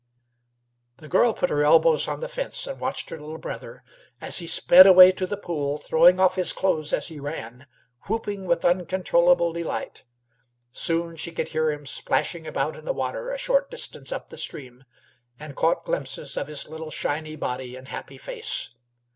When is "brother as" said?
3.37-4.39